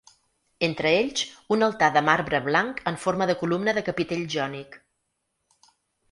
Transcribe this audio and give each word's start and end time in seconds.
Entre 0.67 0.91
ells, 1.01 1.25
un 1.55 1.65
altar 1.65 1.89
de 1.97 2.01
marbre 2.07 2.39
blanc 2.47 2.81
en 2.91 2.97
forma 3.03 3.27
de 3.31 3.35
columna 3.41 3.75
de 3.79 3.83
capitell 3.91 4.23
jònic. 4.37 4.79